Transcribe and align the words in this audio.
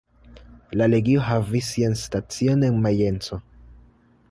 La 0.81 0.87
legio 0.93 1.25
havis 1.27 1.69
sian 1.75 1.95
stacion 2.05 2.67
en 2.71 2.83
Majenco. 2.87 3.41